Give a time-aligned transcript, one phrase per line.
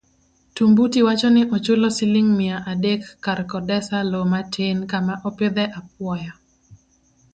[0.53, 6.33] Tumbuti wacho ni ochula siling mia adek mar kodesa loo matin kama opidhe apuoyo